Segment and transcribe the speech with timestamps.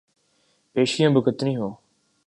[0.73, 1.73] پیشیاں بھگتنی ہوں۔